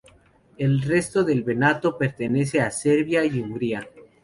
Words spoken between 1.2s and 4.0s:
del Banato pertenece a Serbia y Hungría.